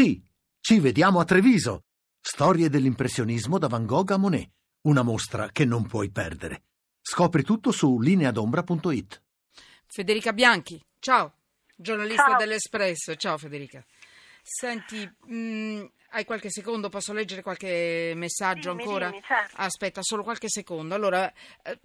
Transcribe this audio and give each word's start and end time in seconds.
Sì, 0.00 0.18
ci 0.62 0.80
vediamo 0.80 1.20
a 1.20 1.26
Treviso. 1.26 1.82
Storie 2.22 2.70
dell'impressionismo 2.70 3.58
da 3.58 3.68
Van 3.68 3.84
Gogh 3.84 4.12
a 4.12 4.16
Monet. 4.16 4.48
Una 4.86 5.02
mostra 5.02 5.50
che 5.52 5.66
non 5.66 5.86
puoi 5.86 6.10
perdere. 6.10 6.62
Scopri 7.02 7.42
tutto 7.42 7.70
su 7.70 8.00
lineadombra.it. 8.00 9.22
Federica 9.84 10.32
Bianchi, 10.32 10.82
ciao, 11.00 11.34
giornalista 11.76 12.28
Ciao. 12.28 12.38
dell'Espresso. 12.38 13.14
Ciao 13.16 13.36
Federica. 13.36 13.84
Senti, 14.42 15.06
mh, 15.26 15.90
hai 16.12 16.24
qualche 16.24 16.48
secondo? 16.48 16.88
Posso 16.88 17.12
leggere 17.12 17.42
qualche 17.42 18.14
messaggio 18.16 18.70
Dimmi, 18.70 18.82
ancora? 18.84 19.10
dimmi, 19.10 19.22
certo. 19.22 19.56
Aspetta, 19.58 20.00
solo 20.02 20.22
qualche 20.22 20.48
secondo. 20.48 20.94
Allora, 20.94 21.30
eh, 21.62 21.78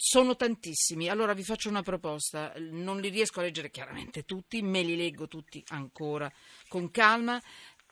sono 0.00 0.36
tantissimi. 0.36 1.08
Allora 1.08 1.34
vi 1.34 1.42
faccio 1.42 1.68
una 1.68 1.82
proposta. 1.82 2.52
Non 2.70 3.00
li 3.00 3.08
riesco 3.08 3.40
a 3.40 3.42
leggere 3.42 3.70
chiaramente 3.70 4.22
tutti, 4.22 4.62
me 4.62 4.82
li 4.82 4.96
leggo 4.96 5.26
tutti 5.26 5.62
ancora 5.70 6.30
con 6.68 6.90
calma. 6.92 7.42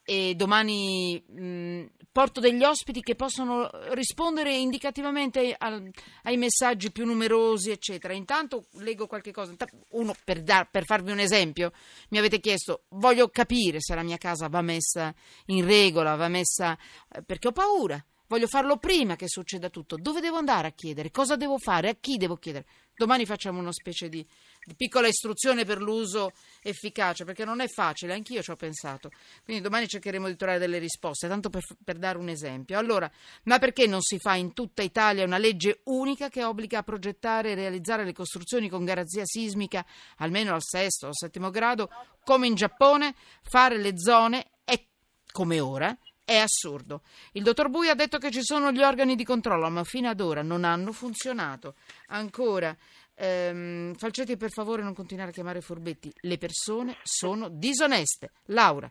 E 0.09 0.37
domani 0.37 1.21
mh, 1.21 1.87
porto 2.13 2.39
degli 2.39 2.63
ospiti 2.63 3.01
che 3.01 3.17
possono 3.17 3.69
rispondere 3.95 4.55
indicativamente 4.55 5.53
al- 5.59 5.91
ai 6.23 6.37
messaggi 6.37 6.93
più 6.93 7.05
numerosi, 7.05 7.73
eccetera. 7.73 8.15
Intanto 8.15 8.67
leggo 8.75 9.09
qualche 9.09 9.33
cosa. 9.33 9.53
Uno, 9.91 10.15
per, 10.25 10.45
dar- 10.45 10.71
per 10.71 10.85
farvi 10.85 11.11
un 11.11 11.19
esempio, 11.19 11.73
mi 12.11 12.19
avete 12.19 12.39
chiesto, 12.39 12.85
voglio 12.91 13.29
capire 13.31 13.81
se 13.81 13.97
la 13.97 14.05
mia 14.05 14.17
casa 14.17 14.47
va 14.47 14.63
messa 14.63 15.13
in 15.47 15.67
regola, 15.67 16.15
va 16.15 16.29
messa... 16.29 16.79
eh, 17.13 17.23
perché 17.25 17.49
ho 17.49 17.53
paura. 17.53 18.01
Voglio 18.29 18.49
farlo 18.49 18.77
prima 18.77 19.15
che 19.15 19.29
succeda 19.29 19.71
tutto. 19.71 19.97
Dove 19.97 20.21
devo 20.21 20.37
andare 20.37 20.69
a 20.69 20.73
chiedere? 20.73 21.11
Cosa 21.11 21.37
devo 21.37 21.59
fare? 21.59 21.91
A 21.91 21.97
chi 21.99 22.17
devo 22.17 22.37
chiedere? 22.37 22.67
Domani 22.97 23.27
facciamo 23.27 23.61
una 23.61 23.73
specie 23.73 24.09
di, 24.09 24.27
di 24.65 24.75
piccola 24.75 25.07
istruzione 25.07 25.67
per 25.67 25.83
l'uso 25.83 26.33
efficace, 26.63 27.25
perché 27.25 27.45
non 27.45 27.61
è 27.61 27.69
facile, 27.69 28.15
anch'io 28.15 28.43
ci 28.43 28.51
ho 28.51 28.57
pensato. 28.57 29.11
Quindi 29.45 29.63
domani 29.63 29.87
cercheremo 29.87 30.27
di 30.27 30.35
trovare 30.35 30.59
delle 30.59 30.79
risposte, 30.79 31.29
tanto 31.29 31.51
per, 31.51 31.63
per 31.85 31.99
dare 31.99 32.17
un 32.17 32.31
esempio. 32.31 32.79
Allora, 32.79 33.11
ma 33.45 33.59
perché 33.59 33.87
non 33.87 34.01
si 34.01 34.19
fa 34.19 34.35
in 34.35 34.55
tutta 34.55 34.83
Italia 34.83 35.25
una 35.25 35.37
legge 35.37 35.81
unica 35.85 36.31
che 36.31 36.43
obbliga 36.43 36.79
a 36.79 36.83
progettare 36.83 37.51
e 37.51 37.55
realizzare 37.55 38.05
le 38.05 38.15
costruzioni 38.15 38.71
con 38.71 38.85
garanzia 38.87 39.23
sismica 39.25 39.85
almeno 40.17 40.55
al 40.55 40.63
sesto 40.63 41.09
o 41.09 41.15
settimo 41.15 41.51
grado, 41.51 41.91
come 42.25 42.47
in 42.47 42.55
Giappone, 42.55 43.15
fare 43.43 43.77
le 43.77 43.99
zone 43.99 44.53
è 44.65 44.83
come 45.31 45.61
ora? 45.61 45.97
È 46.27 46.39
assurdo. 46.39 47.03
Il 47.35 47.45
dottor 47.45 47.69
Bui 47.69 47.89
ha 47.89 47.95
detto 47.95 48.19
che 48.19 48.33
ci 48.33 48.43
sono 48.43 48.73
gli 48.73 48.83
organi 48.83 49.15
di 49.15 49.23
controllo, 49.23 49.71
ma 49.71 49.85
fino 49.85 50.09
ad 50.09 50.21
ora 50.21 50.43
non 50.43 50.65
hanno 50.65 50.91
funzionato. 50.91 51.77
Ancora, 52.09 52.77
ehm, 53.15 53.95
Falcetti, 53.95 54.37
per 54.37 54.51
favore, 54.51 54.83
non 54.83 54.93
continuare 54.93 55.31
a 55.31 55.33
chiamare 55.33 55.61
furbetti. 55.61 56.13
Le 56.23 56.37
persone 56.37 56.97
sono 57.05 57.49
disoneste. 57.49 58.33
Laura. 58.47 58.91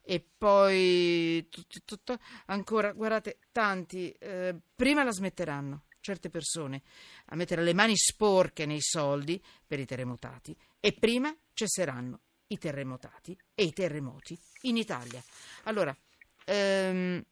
E 0.00 0.24
poi 0.38 1.44
tu- 1.50 1.66
tu- 1.66 1.80
tu- 1.84 2.02
tu- 2.04 2.18
ancora, 2.46 2.92
guardate, 2.92 3.38
tanti 3.50 4.12
eh, 4.12 4.54
prima 4.76 5.02
la 5.02 5.10
smetteranno 5.10 5.82
certe 5.98 6.30
persone 6.30 6.82
a 7.30 7.34
mettere 7.34 7.64
le 7.64 7.74
mani 7.74 7.96
sporche 7.96 8.64
nei 8.64 8.80
soldi 8.80 9.42
per 9.66 9.80
i 9.80 9.86
terremotati 9.86 10.56
e 10.78 10.92
prima 10.92 11.34
cesseranno 11.52 12.20
i 12.46 12.58
terremotati 12.58 13.36
e 13.56 13.64
i 13.64 13.72
terremoti 13.72 14.38
in 14.62 14.76
Italia. 14.76 15.20
Allora, 15.64 15.92
ehm, 16.46 17.22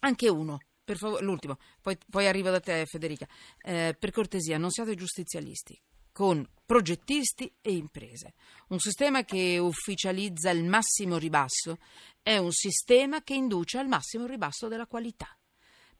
anche 0.00 0.28
uno, 0.28 0.58
per 0.84 0.96
favore, 0.96 1.24
l'ultimo, 1.24 1.58
poi, 1.80 1.98
poi 2.08 2.28
arrivo 2.28 2.50
da 2.50 2.60
te 2.60 2.86
Federica, 2.86 3.26
Eh, 3.62 3.96
per 3.98 4.12
cortesia 4.12 4.58
non 4.58 4.70
siate 4.70 4.94
giustizialisti 4.94 5.80
con 6.12 6.48
progettisti 6.64 7.52
e 7.60 7.72
imprese. 7.72 8.32
Un 8.68 8.78
sistema 8.78 9.22
che 9.24 9.58
ufficializza 9.58 10.48
il 10.48 10.64
massimo 10.64 11.18
ribasso 11.18 11.76
è 12.22 12.38
un 12.38 12.52
sistema 12.52 13.22
che 13.22 13.34
induce 13.34 13.76
al 13.76 13.86
massimo 13.86 14.24
ribasso 14.24 14.66
della 14.68 14.86
qualità. 14.86 15.28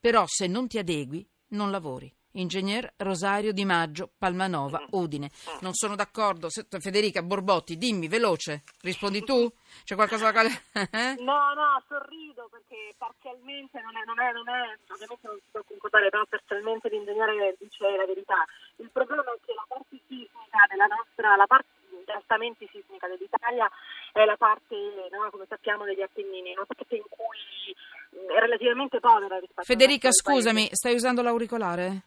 Però 0.01 0.25
se 0.27 0.47
non 0.47 0.69
ti 0.69 0.79
adegui, 0.79 1.29
non 1.49 1.71
lavori. 1.71 2.11
Ingegner 2.37 2.93
Rosario 2.99 3.53
Di 3.53 3.65
Maggio, 3.65 4.11
Palmanova, 4.17 4.87
Udine. 4.91 5.31
Non 5.61 5.73
sono 5.75 5.95
d'accordo. 5.95 6.49
Federica 6.51 7.23
Borbotti, 7.23 7.77
dimmi, 7.77 8.09
veloce. 8.09 8.63
Rispondi 8.83 9.23
tu? 9.23 9.51
C'è 9.85 9.95
qualcosa 9.95 10.31
da 10.31 10.33
quale... 10.33 10.51
No, 11.27 11.55
no, 11.55 11.83
sorrido 11.89 12.49
perché 12.51 12.95
parzialmente 12.97 13.81
non 13.81 13.97
è, 13.97 14.05
non 14.05 14.21
è, 14.21 14.33
non 14.33 14.49
è 14.49 14.77
ovviamente 14.93 15.27
non 15.27 15.37
si 15.37 15.49
può 15.51 15.61
concordare, 15.67 16.11
però 16.11 16.25
parzialmente 16.29 16.89
l'ingegnere 16.89 17.57
dice 17.59 17.85
la 17.97 18.07
verità. 18.07 18.45
Il 18.77 18.91
problema 18.91 19.23
è 19.23 19.39
che 19.45 19.53
la 19.55 19.65
parte 19.67 19.97
sismica 20.07 20.61
della 20.69 20.87
nostra, 20.87 21.37
la 21.37 21.47
parte 21.47 21.77
altamente 22.13 22.67
sismica 22.71 23.09
dell'Italia 23.09 23.69
è 24.13 24.25
la 24.25 24.37
parte, 24.37 24.77
no, 25.11 25.31
come 25.31 25.47
sappiamo, 25.49 25.85
degli 25.85 26.03
Appennini, 26.03 26.53
una 26.53 26.67
parte 26.67 26.97
in 26.97 27.03
cui 27.09 27.75
mh, 28.11 28.33
è 28.33 28.39
relativamente 28.41 29.01
povera 29.01 29.39
rispetto 29.39 29.63
Federica, 29.63 30.09
del 30.09 30.15
scusami, 30.15 30.61
paese. 30.69 30.75
stai 30.75 30.95
usando 30.95 31.23
l'auricolare? 31.23 32.03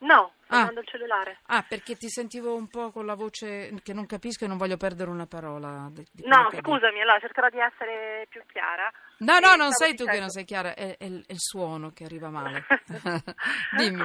No, 0.00 0.32
sto 0.44 0.54
Ah. 0.54 0.60
usando 0.62 0.80
il 0.80 0.86
cellulare. 0.88 1.38
Ah, 1.46 1.62
perché 1.68 1.94
ti 1.96 2.08
sentivo 2.08 2.54
un 2.54 2.68
po' 2.68 2.90
con 2.90 3.04
la 3.06 3.14
voce 3.14 3.72
che 3.82 3.92
non 3.92 4.06
capisco 4.06 4.44
e 4.44 4.48
non 4.48 4.56
voglio 4.56 4.76
perdere 4.76 5.10
una 5.10 5.26
parola. 5.26 5.88
di- 5.90 6.06
di 6.10 6.26
No, 6.26 6.48
scusami, 6.50 7.00
allora 7.02 7.20
cercherò 7.20 7.48
di 7.50 7.58
essere 7.58 8.26
più 8.30 8.42
chiara. 8.46 8.90
No, 9.18 9.38
no, 9.38 9.54
non 9.56 9.72
sei 9.72 9.90
tu 9.90 10.04
che 10.04 10.12
dicendo- 10.12 10.20
non 10.20 10.30
sei 10.30 10.44
chiara, 10.44 10.74
è, 10.74 10.96
è 10.96 11.04
il 11.04 11.24
è 11.26 11.32
il 11.32 11.38
suono 11.40 11.90
che 11.90 12.04
arriva 12.04 12.30
male. 12.30 12.64
Dimmi. 13.76 14.04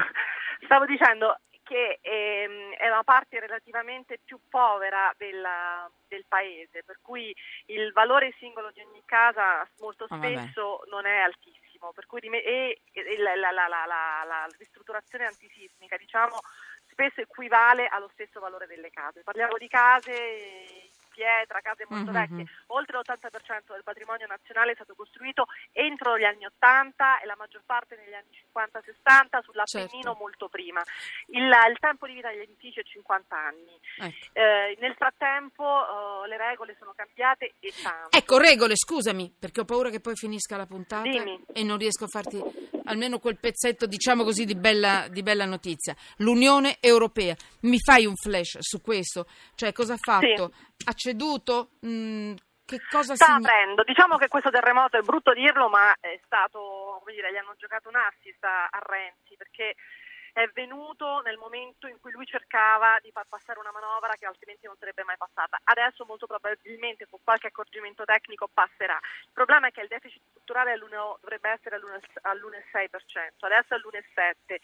Stavo 0.65 0.85
dicendo 0.85 1.39
che 1.63 1.97
ehm, 2.01 2.73
è 2.77 2.87
una 2.89 3.03
parte 3.03 3.39
relativamente 3.39 4.19
più 4.23 4.37
povera 4.49 5.11
della- 5.17 5.89
del 6.07 6.25
paese, 6.27 6.83
per 6.83 6.99
cui 7.01 7.33
il 7.67 7.91
valore 7.93 8.33
singolo 8.37 8.69
di 8.71 8.81
ogni 8.81 9.01
casa 9.05 9.67
molto 9.79 10.05
Ah, 10.09 10.17
spesso 10.17 10.83
non 10.91 11.05
è 11.07 11.17
altissimo, 11.21 11.64
per 11.93 12.05
cui 12.05 12.19
e, 12.19 12.81
e 12.91 13.17
la, 13.19 13.35
la- 13.35 13.51
la- 13.51 13.67
la- 13.67 14.47
ristrutturazione 14.57 15.25
antisismica 15.25 15.97
diciamo, 15.97 16.39
spesso 16.89 17.21
equivale 17.21 17.87
allo 17.87 18.09
stesso 18.13 18.39
valore 18.39 18.67
delle 18.67 18.89
case. 18.89 19.21
Parliamo 19.23 19.57
di 19.57 19.67
case 19.67 20.89
pietra, 21.15 21.61
case 21.61 21.85
molto 21.87 22.11
Mhm. 22.11 22.19
vecchie, 22.19 22.45
oltre 22.67 22.97
l'80% 22.99 23.71
del 23.73 23.83
patrimonio 23.83 24.27
nazionale 24.27 24.71
è 24.71 24.75
stato 24.75 24.93
costruito 24.95 25.45
entro 25.71 26.17
gli 26.19 26.25
anni 26.25 26.45
80 26.45 27.21
e 27.21 27.25
la 27.25 27.35
maggior 27.37 27.63
parte 27.65 27.95
negli 27.95 28.13
anni 28.13 28.27
50-60 28.53 29.41
sull'Appennino 29.41 30.11
Certo. 30.11 30.19
molto 30.19 30.49
prima. 30.49 30.81
Il, 31.27 31.43
il 31.47 31.77
tempo 31.79 32.05
di 32.07 32.13
vita 32.13 32.29
degli 32.29 32.41
edifici 32.41 32.79
è 32.79 32.83
50 32.83 33.35
anni. 33.37 33.79
Ecco. 33.99 34.25
Eh, 34.39 34.75
nel 34.79 34.93
frattempo 34.95 35.63
eh, 36.23 36.27
le 36.27 36.37
regole 36.37 36.75
sono 36.77 36.93
cambiate 36.95 37.53
e 37.59 37.71
tanto. 37.81 38.15
Ecco, 38.17 38.37
regole, 38.37 38.75
scusami, 38.75 39.33
perché 39.39 39.61
ho 39.61 39.65
paura 39.65 39.89
che 39.89 40.01
poi 40.01 40.15
finisca 40.15 40.57
la 40.57 40.65
puntata 40.65 41.01
Dimmi. 41.03 41.43
e 41.53 41.63
non 41.63 41.77
riesco 41.77 42.03
a 42.05 42.07
farti 42.07 42.43
almeno 42.85 43.19
quel 43.19 43.37
pezzetto, 43.37 43.85
diciamo 43.85 44.23
così, 44.23 44.45
di 44.45 44.55
bella, 44.55 45.07
di 45.09 45.21
bella 45.21 45.45
notizia. 45.45 45.95
L'Unione 46.17 46.77
Europea, 46.79 47.35
mi 47.61 47.79
fai 47.79 48.05
un 48.05 48.15
flash 48.15 48.57
su 48.59 48.81
questo? 48.81 49.27
Cioè, 49.55 49.71
cosa 49.71 49.93
ha 49.93 49.99
fatto? 49.99 50.51
Ha 50.85 50.93
ceduto? 50.93 51.71
Mm, 51.85 52.33
che 52.65 52.79
cosa 52.89 53.13
Sta 53.13 53.25
significa? 53.25 53.51
aprendo, 53.53 53.83
diciamo 53.83 54.17
che 54.17 54.27
questo 54.27 54.49
terremoto 54.49 54.97
è 54.97 55.01
brutto 55.01 55.33
dirlo, 55.33 55.69
ma 55.69 55.93
è 55.99 56.19
stato, 56.25 56.97
come 56.99 57.13
dire, 57.13 57.31
gli 57.31 57.37
hanno 57.37 57.53
giocato 57.57 57.89
un 57.89 57.95
assist 57.95 58.43
a 58.43 58.69
Renzi 58.81 59.35
perché 59.37 59.75
è 60.35 60.49
venuto 60.53 61.21
nel 61.21 61.37
momento 61.37 61.87
in 61.87 61.97
cui 62.01 62.11
lui 62.11 62.25
cercava 62.25 62.99
di 63.01 63.09
far 63.09 63.25
passare 63.25 63.57
una 63.57 63.71
manovra 63.71 64.15
che 64.19 64.25
altrimenti 64.25 64.65
non 64.65 64.75
sarebbe 64.77 65.05
mai 65.05 65.15
passata. 65.15 65.57
Adesso 65.63 66.03
molto 66.03 66.27
probabilmente 66.27 67.07
con 67.09 67.19
qualche 67.23 67.47
accorgimento 67.47 68.03
tecnico 68.03 68.49
passerà. 68.53 68.99
Il 69.01 69.31
problema 69.31 69.67
è 69.67 69.71
che 69.71 69.79
il 69.79 69.87
deficit 69.87 70.21
strutturale 70.31 70.73
all'1 70.73 71.19
dovrebbe 71.21 71.51
essere 71.51 71.77
all'1 71.77 72.01
all'1,6%, 72.23 73.45
adesso 73.45 73.73
è 73.73 73.77
all'1,7%. 73.77 74.55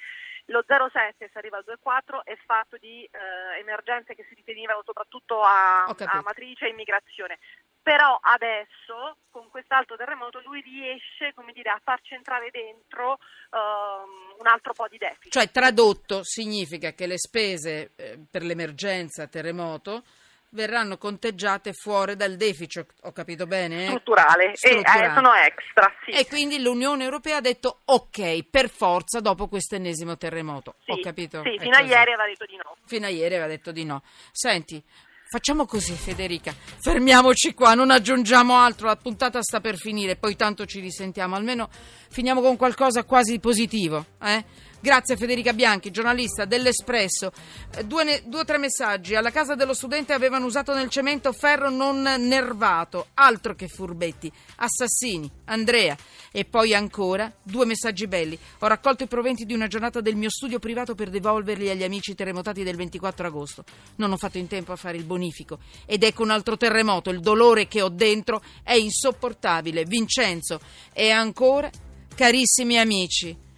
Lo 0.48 0.66
0,7 0.68 1.32
se 1.32 1.38
arriva 1.38 1.56
al 1.56 1.64
2,4 1.66 2.24
è 2.24 2.36
fatto 2.46 2.76
di 2.76 3.06
eh, 3.06 3.60
emergenze 3.60 4.14
che 4.14 4.26
si 4.28 4.34
riferivano 4.34 4.82
soprattutto 4.84 5.42
a, 5.42 5.86
a 5.86 6.22
matrice 6.22 6.66
e 6.66 6.70
immigrazione. 6.70 7.40
Però 7.84 8.20
adesso, 8.22 9.18
con 9.32 9.50
quest'altro 9.50 9.96
terremoto, 9.96 10.40
lui 10.46 10.62
riesce 10.62 11.34
come 11.34 11.52
dire, 11.52 11.70
a 11.72 11.82
farci 11.84 12.14
entrare 12.14 12.52
dentro 12.52 13.18
ehm, 13.52 14.36
un 14.38 14.48
altro 14.48 14.74
po' 14.74 14.88
di 14.88 14.98
deficit. 14.98 15.32
Cioè, 15.32 15.50
tradotto, 15.50 16.24
significa 16.24 16.94
che 16.94 17.08
le 17.08 17.18
spese 17.18 17.92
eh, 17.96 18.20
per 18.30 18.44
l'emergenza 18.44 19.28
terremoto 19.28 20.04
verranno 20.52 20.98
conteggiate 20.98 21.74
fuori 21.74 22.16
dal 22.16 22.36
deficit, 22.36 22.94
ho 23.04 23.12
capito 23.12 23.48
bene? 23.48 23.84
eh? 23.84 23.88
strutturale, 23.88 24.56
Strutturale. 24.56 25.06
E, 25.06 25.10
eh, 25.10 25.14
sono 25.14 25.34
extra, 25.34 25.94
sì. 26.06 26.12
E 26.12 26.28
quindi 26.28 26.62
l'Unione 26.62 27.04
Europea 27.04 27.38
ha 27.38 27.42
detto 27.42 27.82
ok, 27.86 28.44
per 28.50 28.70
forza, 28.70 29.20
dopo 29.20 29.48
questo 29.48 29.76
ennesimo 29.76 30.18
terremoto. 30.18 30.76
Sì, 30.84 30.92
Ho 30.92 31.00
capito? 31.00 31.42
Sì, 31.44 31.58
fino 31.58 31.78
a 31.78 31.82
ieri 31.82 32.12
aveva 32.12 32.26
detto 32.26 32.46
di 32.46 32.56
no. 32.58 32.76
Fino 32.86 33.06
a 33.06 33.10
ieri 33.10 33.36
aveva 33.36 33.48
detto 33.48 33.72
di 33.72 33.86
no. 33.86 34.04
Senti, 34.32 34.84
facciamo 35.32 35.66
così 35.66 35.94
Federica, 35.94 36.54
fermiamoci 36.82 37.54
qua, 37.54 37.74
non 37.74 37.90
aggiungiamo 37.90 38.58
altro, 38.58 38.88
la 38.88 38.98
puntata 38.98 39.42
sta 39.42 39.62
per 39.62 39.78
finire, 39.78 40.18
poi 40.18 40.36
tanto 40.36 40.66
ci 40.66 40.82
risentiamo, 40.82 41.38
almeno 41.38 41.70
finiamo 42.10 42.42
con 42.42 42.58
qualcosa 42.58 43.06
quasi 43.06 43.40
positivo. 43.40 44.06
Eh? 44.22 44.44
Grazie 44.84 45.16
Federica 45.16 45.54
Bianchi, 45.54 45.92
giornalista 45.92 46.46
dell'Espresso. 46.46 47.32
Eh, 47.76 47.86
due, 47.86 48.24
due 48.26 48.40
o 48.40 48.46
tre 48.46 48.58
messaggi. 48.58 49.14
Alla 49.14 49.30
casa 49.30 49.54
dello 49.54 49.76
studente 49.76 50.12
avevano 50.12 50.48
usato 50.48 50.74
nel 50.74 50.90
cemento 50.90 51.32
ferro 51.34 51.70
non 51.70 52.02
nervato. 52.02 53.10
Altro 53.14 53.54
che 53.54 53.68
furbetti. 53.68 54.32
Assassini. 54.56 55.30
Andrea. 55.46 55.96
E 56.32 56.46
poi 56.46 56.74
ancora 56.74 57.32
due 57.44 57.66
messaggi 57.68 58.08
belli. 58.08 58.36
Ho 58.62 58.66
raccolto 58.66 59.04
i 59.04 59.08
proventi 59.08 59.46
di 59.46 59.54
una 59.54 59.68
giornata 59.68 60.02
del 60.02 60.16
mio 60.16 60.32
studio 60.32 60.58
privato 60.58 60.96
per 60.96 61.12
devolverli 61.12 61.70
agli 61.70 61.84
amici 61.84 62.16
terremotati 62.16 62.64
del 62.64 62.76
24 62.76 63.28
agosto. 63.28 63.64
Non 63.98 64.12
ho 64.12 64.18
fatto 64.18 64.40
in 64.40 64.48
tempo 64.48 64.72
a 64.72 64.78
fare 64.78 64.98
il 64.98 65.04
bonifico. 65.04 65.60
Ed 65.86 66.02
ecco 66.02 66.24
un 66.24 66.32
altro 66.32 66.58
terremoto. 66.58 67.12
Il 67.12 67.20
dolore 67.20 67.68
che 67.68 67.84
ho 67.84 67.90
dentro 67.90 68.42
è 68.64 68.74
insopportabile. 68.74 69.86
Vincenzo. 69.86 70.60
E 70.92 71.12
ancora, 71.12 71.70
carissimi 72.16 72.80
amici 72.80 73.50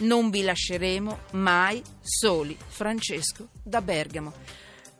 non 0.00 0.30
vi 0.30 0.42
lasceremo 0.42 1.20
mai 1.32 1.82
soli. 2.00 2.56
Francesco 2.68 3.48
da 3.62 3.80
Bergamo. 3.80 4.32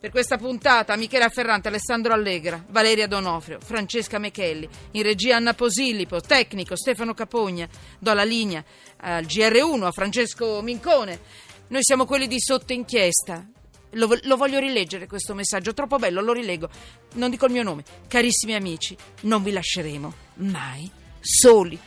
Per 0.01 0.09
questa 0.09 0.37
puntata 0.37 0.95
Michela 0.95 1.29
Ferrante, 1.29 1.67
Alessandro 1.67 2.11
Allegra, 2.11 2.63
Valeria 2.69 3.05
Donofrio, 3.05 3.59
Francesca 3.59 4.17
Mechelli, 4.17 4.67
in 4.93 5.03
regia 5.03 5.35
Anna 5.35 5.53
Posillipo, 5.53 6.19
tecnico 6.21 6.75
Stefano 6.75 7.13
Capogna, 7.13 7.69
do 7.99 8.11
la 8.13 8.23
linea 8.23 8.63
al 8.97 9.25
GR1 9.25 9.83
a 9.83 9.91
Francesco 9.91 10.61
Mincone. 10.63 11.19
Noi 11.67 11.83
siamo 11.83 12.05
quelli 12.05 12.27
di 12.27 12.39
sotto 12.39 12.73
inchiesta. 12.73 13.47
Lo, 13.91 14.17
lo, 14.23 14.37
voglio 14.37 14.57
rileggere 14.57 15.05
questo 15.05 15.35
messaggio, 15.35 15.73
troppo 15.73 15.99
bello, 15.99 16.21
lo 16.21 16.33
rilego. 16.33 16.67
Non 17.13 17.29
dico 17.29 17.45
il 17.45 17.51
mio 17.51 17.61
nome. 17.61 17.83
Carissimi 18.07 18.55
amici, 18.55 18.97
non 19.21 19.43
vi 19.43 19.51
lasceremo 19.51 20.13
mai 20.37 20.89
soli. 21.19 21.79